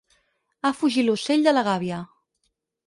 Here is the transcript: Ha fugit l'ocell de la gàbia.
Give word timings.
Ha 0.63 0.71
fugit 0.79 1.05
l'ocell 1.09 1.47
de 1.49 1.55
la 1.57 1.67
gàbia. 1.69 2.03